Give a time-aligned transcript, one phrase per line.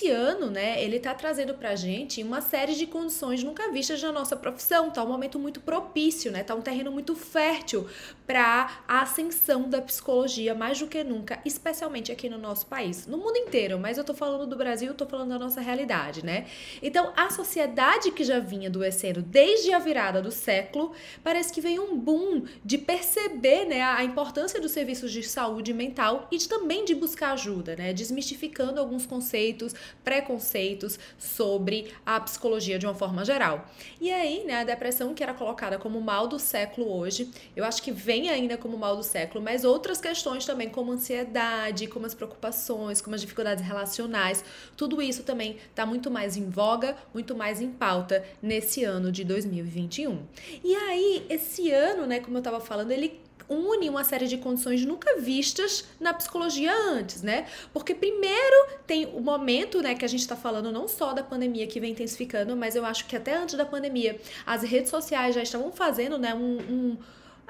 [0.00, 4.02] esse ano, né, ele está trazendo para a gente uma série de condições nunca vistas
[4.02, 4.90] na nossa profissão.
[4.90, 6.42] Tá um momento muito propício, né?
[6.42, 7.86] Tá um terreno muito fértil
[8.26, 13.18] para a ascensão da psicologia mais do que nunca, especialmente aqui no nosso país, no
[13.18, 13.78] mundo inteiro.
[13.78, 16.46] Mas eu tô falando do Brasil, tô falando da nossa realidade, né?
[16.82, 20.92] Então, a sociedade que já vinha adoecendo desde a virada do século,
[21.22, 26.26] parece que vem um boom de perceber, né, a importância dos serviços de saúde mental
[26.30, 27.92] e de, também de buscar ajuda, né?
[27.92, 33.68] Desmistificando alguns conceitos preconceitos sobre a psicologia de uma forma geral.
[34.00, 37.82] E aí, né, a depressão que era colocada como mal do século hoje, eu acho
[37.82, 42.14] que vem ainda como mal do século, mas outras questões também, como ansiedade, como as
[42.14, 44.44] preocupações, como as dificuldades relacionais,
[44.76, 49.24] tudo isso também está muito mais em voga, muito mais em pauta nesse ano de
[49.24, 50.22] 2021.
[50.62, 53.20] E aí, esse ano, né, como eu estava falando, ele
[53.50, 57.46] une uma série de condições nunca vistas na psicologia antes, né?
[57.72, 61.66] Porque primeiro tem o momento, né, que a gente está falando não só da pandemia
[61.66, 65.42] que vem intensificando, mas eu acho que até antes da pandemia as redes sociais já
[65.42, 66.96] estavam fazendo, né, um, um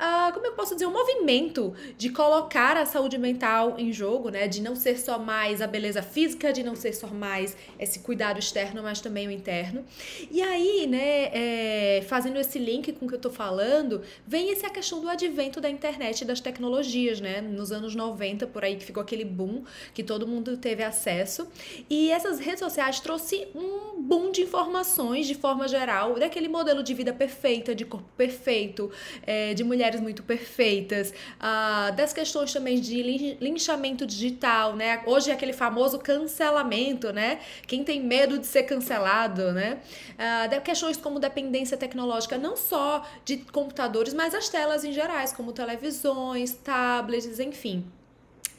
[0.00, 4.48] uh, como eu posso dizer, um movimento de colocar a saúde mental em jogo, né?
[4.48, 8.38] De não ser só mais a beleza física, de não ser só mais esse cuidado
[8.38, 9.84] externo, mas também o interno.
[10.30, 14.70] E aí, né, é, fazendo esse link com o que eu tô falando, vem essa
[14.70, 17.40] questão do advento da internet e das tecnologias, né?
[17.40, 21.48] Nos anos 90, por aí, que ficou aquele boom, que todo mundo teve acesso.
[21.88, 26.94] E essas redes sociais trouxe um boom de informações, de forma geral, daquele modelo de
[26.94, 28.90] vida perfeita, de corpo perfeito,
[29.26, 35.02] é, de mulher mulheres muito perfeitas, uh, das questões também de linchamento digital, né?
[35.06, 37.40] Hoje é aquele famoso cancelamento, né?
[37.66, 39.78] Quem tem medo de ser cancelado, né?
[40.14, 45.52] Uh, questões como dependência tecnológica, não só de computadores, mas as telas em gerais, como
[45.52, 47.84] televisões, tablets, enfim.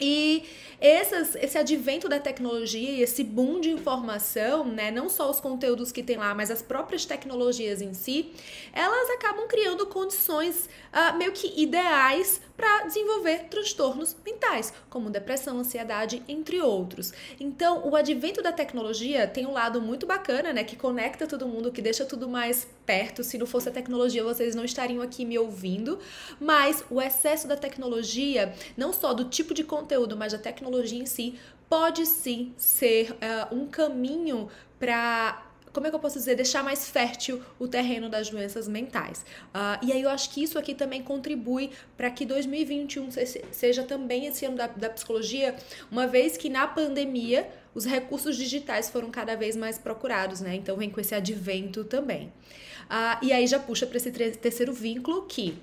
[0.02, 0.44] E
[0.82, 5.92] essas, esse advento da tecnologia e esse boom de informação, né, não só os conteúdos
[5.92, 8.34] que tem lá, mas as próprias tecnologias em si,
[8.74, 16.24] elas acabam criando condições uh, meio que ideais para desenvolver transtornos mentais, como depressão, ansiedade,
[16.28, 17.14] entre outros.
[17.40, 21.72] Então, o advento da tecnologia tem um lado muito bacana, né, que conecta todo mundo,
[21.72, 23.24] que deixa tudo mais perto.
[23.24, 26.00] Se não fosse a tecnologia, vocês não estariam aqui me ouvindo,
[26.40, 31.06] mas o excesso da tecnologia, não só do tipo de conteúdo, mas da tecnologia em
[31.06, 31.36] si,
[31.70, 34.50] pode sim ser uh, um caminho
[34.80, 39.26] para como é que eu posso dizer, deixar mais fértil o terreno das doenças mentais.
[39.56, 43.10] Uh, e aí eu acho que isso aqui também contribui para que 2021
[43.52, 45.56] seja também esse ano da, da psicologia,
[45.90, 50.56] uma vez que na pandemia os recursos digitais foram cada vez mais procurados, né?
[50.56, 52.28] Então vem com esse advento também.
[52.90, 55.58] Uh, e aí já puxa para esse terceiro vínculo que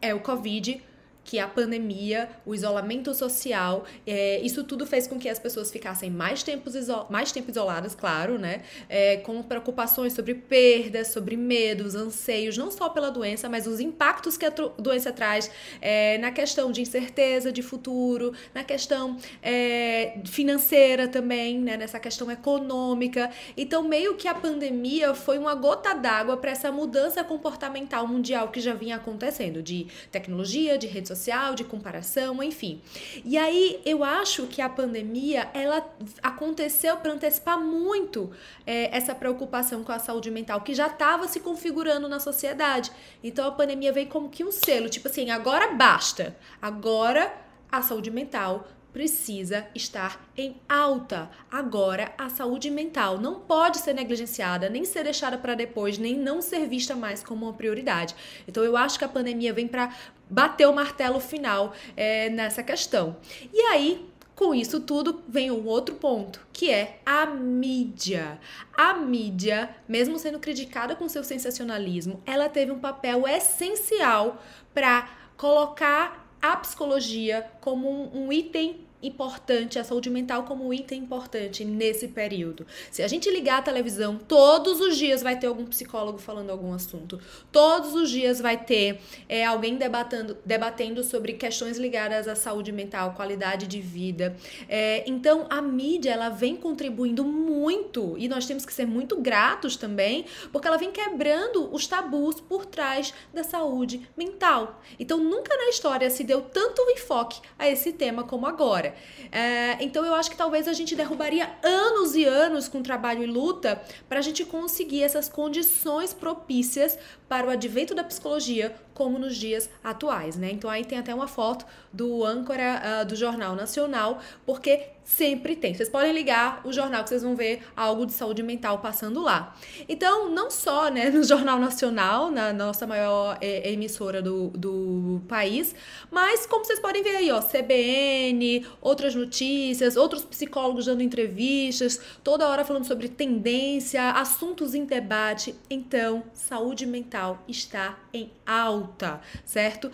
[0.00, 0.82] é o Covid
[1.28, 6.08] que a pandemia, o isolamento social, é, isso tudo fez com que as pessoas ficassem
[6.08, 6.72] mais, tempos
[7.10, 8.62] mais tempo isoladas, claro, né?
[8.88, 14.38] É, com preocupações sobre perdas, sobre medos, anseios, não só pela doença, mas os impactos
[14.38, 15.50] que a doença traz
[15.82, 21.76] é, na questão de incerteza de futuro, na questão é, financeira também, né?
[21.76, 23.30] Nessa questão econômica.
[23.54, 28.62] Então, meio que a pandemia foi uma gota d'água para essa mudança comportamental mundial que
[28.62, 32.80] já vinha acontecendo, de tecnologia, de redes sociais social, de comparação, enfim.
[33.24, 35.84] E aí eu acho que a pandemia ela
[36.22, 38.30] aconteceu para antecipar muito
[38.64, 42.90] é, essa preocupação com a saúde mental que já estava se configurando na sociedade.
[43.22, 47.34] Então a pandemia veio como que um selo, tipo assim, agora basta, agora
[47.70, 51.30] a saúde mental precisa estar em alta.
[51.50, 56.40] Agora, a saúde mental não pode ser negligenciada, nem ser deixada para depois, nem não
[56.40, 58.14] ser vista mais como uma prioridade.
[58.46, 59.94] Então, eu acho que a pandemia vem para
[60.28, 63.16] bater o martelo final é, nessa questão.
[63.52, 68.38] E aí, com isso tudo vem um outro ponto, que é a mídia.
[68.72, 74.40] A mídia, mesmo sendo criticada com seu sensacionalismo, ela teve um papel essencial
[74.72, 81.02] para colocar a psicologia como um, um item importante, a saúde mental como um item
[81.02, 82.66] importante nesse período.
[82.90, 86.72] Se a gente ligar a televisão, todos os dias vai ter algum psicólogo falando algum
[86.72, 87.20] assunto.
[87.52, 93.14] Todos os dias vai ter é, alguém debatendo, debatendo sobre questões ligadas à saúde mental,
[93.14, 94.36] qualidade de vida.
[94.68, 99.76] É, então, a mídia, ela vem contribuindo muito e nós temos que ser muito gratos
[99.76, 104.82] também, porque ela vem quebrando os tabus por trás da saúde mental.
[104.98, 108.87] Então, nunca na história se deu tanto enfoque a esse tema como agora.
[109.30, 113.26] É, então eu acho que talvez a gente derrubaria anos e anos com trabalho e
[113.26, 116.98] luta para a gente conseguir essas condições propícias
[117.28, 120.50] para o advento da psicologia como nos dias atuais, né?
[120.50, 125.72] Então aí tem até uma foto do âncora uh, do Jornal Nacional, porque sempre tem.
[125.72, 129.56] Vocês podem ligar o jornal que vocês vão ver algo de saúde mental passando lá.
[129.88, 135.74] Então, não só né, no Jornal Nacional, na nossa maior é, emissora do, do país,
[136.10, 142.46] mas como vocês podem ver aí, ó, CBN, outras notícias, outros psicólogos dando entrevistas, toda
[142.46, 145.54] hora falando sobre tendência, assuntos em debate.
[145.70, 149.90] Então, saúde mental está em alta, certo?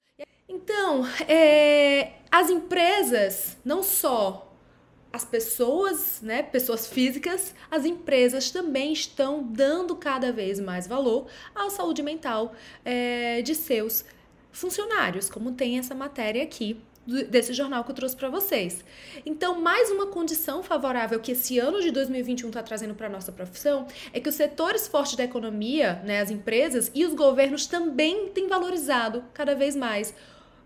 [0.48, 4.53] Então, é, as empresas, não só
[5.14, 11.70] as pessoas, né, pessoas físicas, as empresas também estão dando cada vez mais valor à
[11.70, 12.52] saúde mental
[12.84, 14.04] é, de seus
[14.50, 16.80] funcionários, como tem essa matéria aqui
[17.30, 18.84] desse jornal que eu trouxe para vocês.
[19.24, 23.86] Então, mais uma condição favorável que esse ano de 2021 está trazendo para nossa profissão
[24.12, 28.48] é que os setores fortes da economia, né, as empresas e os governos também têm
[28.48, 30.12] valorizado cada vez mais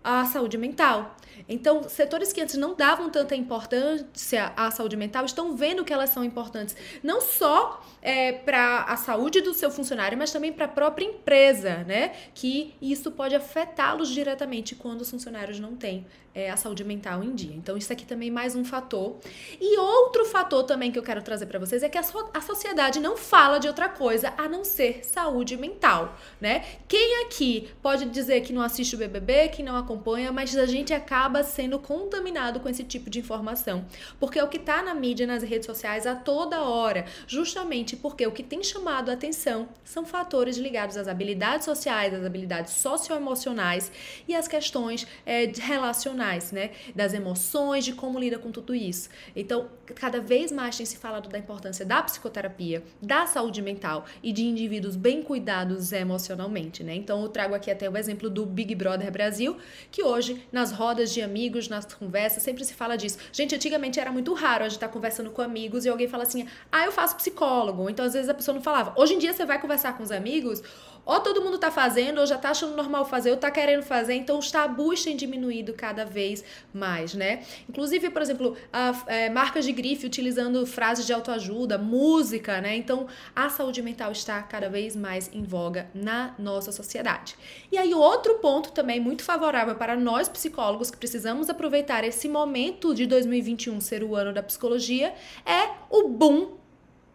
[0.03, 1.15] a saúde mental.
[1.47, 6.09] Então, setores que antes não davam tanta importância à saúde mental estão vendo que elas
[6.09, 10.69] são importantes, não só é, para a saúde do seu funcionário, mas também para a
[10.69, 12.13] própria empresa, né?
[12.33, 17.33] Que isso pode afetá-los diretamente quando os funcionários não têm é, a saúde mental em
[17.33, 17.53] dia.
[17.55, 19.17] Então, isso aqui também é mais um fator.
[19.59, 22.41] E outro fator também que eu quero trazer para vocês é que a, so a
[22.41, 26.63] sociedade não fala de outra coisa a não ser saúde mental, né?
[26.87, 29.88] Quem aqui pode dizer que não assiste o BBB, que não acompanha,
[30.31, 33.85] mas a gente acaba sendo contaminado com esse tipo de informação,
[34.19, 38.25] porque é o que está na mídia, nas redes sociais a toda hora, justamente porque
[38.25, 43.91] o que tem chamado a atenção são fatores ligados às habilidades sociais, às habilidades socioemocionais
[44.27, 46.19] e às questões é, relacionais
[46.51, 46.71] né?
[46.95, 49.09] Das emoções, de como lida com tudo isso.
[49.35, 54.31] Então, cada vez mais tem se falado da importância da psicoterapia, da saúde mental e
[54.31, 56.95] de indivíduos bem cuidados emocionalmente, né?
[56.95, 59.57] Então, eu trago aqui até o exemplo do Big Brother Brasil,
[59.91, 63.17] que hoje, nas rodas de amigos, nas conversas, sempre se fala disso.
[63.31, 66.23] Gente, antigamente era muito raro a gente estar tá conversando com amigos e alguém fala
[66.23, 67.89] assim: ah, eu faço psicólogo.
[67.89, 68.93] Então, às vezes a pessoa não falava.
[68.95, 70.61] Hoje em dia, você vai conversar com os amigos,
[71.05, 74.13] ou todo mundo tá fazendo, ou já tá achando normal fazer, ou tá querendo fazer,
[74.13, 76.43] então os tabus têm diminuído cada vez
[76.73, 77.43] mais, né?
[77.67, 82.75] Inclusive, por exemplo, a, é, marcas de grife utilizando frases de autoajuda, música, né?
[82.75, 87.35] Então, a saúde mental está cada vez mais em voga na nossa sociedade.
[87.71, 92.93] E aí, outro ponto também muito favorável para nós psicólogos que precisamos aproveitar esse momento
[92.93, 95.13] de 2021 ser o ano da psicologia
[95.45, 96.57] é o boom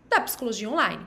[0.08, 1.06] da psicologia online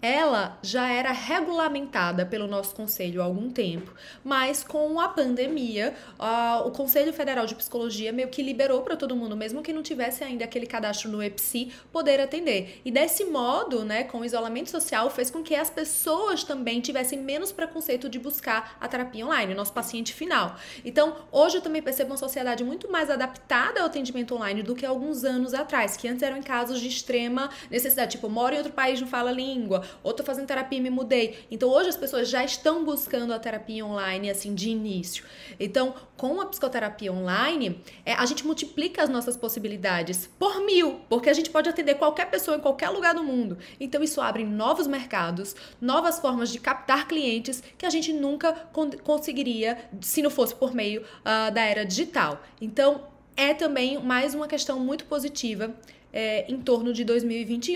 [0.00, 6.66] ela já era regulamentada pelo nosso conselho há algum tempo, mas com a pandemia, uh,
[6.66, 10.22] o Conselho Federal de Psicologia meio que liberou para todo mundo, mesmo que não tivesse
[10.22, 12.80] ainda aquele cadastro no EPSI, poder atender.
[12.84, 17.18] E desse modo, né, com o isolamento social, fez com que as pessoas também tivessem
[17.18, 20.56] menos preconceito de buscar a terapia online, o nosso paciente final.
[20.84, 24.84] Então, hoje eu também percebo uma sociedade muito mais adaptada ao atendimento online do que
[24.84, 28.72] alguns anos atrás, que antes eram em casos de extrema necessidade, tipo, moro em outro
[28.72, 31.38] país, não fala língua, ou tô fazendo terapia e me mudei.
[31.50, 35.24] Então hoje as pessoas já estão buscando a terapia online assim de início.
[35.58, 41.28] Então, com a psicoterapia online, é, a gente multiplica as nossas possibilidades por mil, porque
[41.28, 43.58] a gente pode atender qualquer pessoa em qualquer lugar do mundo.
[43.78, 48.90] Então isso abre novos mercados, novas formas de captar clientes que a gente nunca con
[49.02, 52.40] conseguiria se não fosse por meio uh, da era digital.
[52.60, 53.02] Então
[53.36, 55.74] é também mais uma questão muito positiva
[56.12, 57.74] é, em torno de 2021.